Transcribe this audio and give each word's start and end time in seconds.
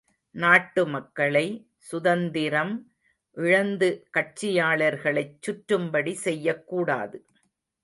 நாட்டுமக்களை, 0.35 1.43
சுதந்திரம் 1.89 2.73
இழந்து 3.37 3.89
கட்சியாளர்களைச் 4.17 5.37
சுற்றும்படி 5.41 6.13
செய்யக்கூடாது. 6.25 7.17